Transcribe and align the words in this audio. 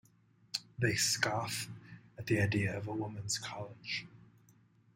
They 0.79 0.95
scoff 0.95 1.69
at 2.17 2.25
the 2.25 2.41
idea 2.41 2.75
of 2.75 2.87
a 2.87 2.91
woman's 2.91 3.37
college. 3.37 4.07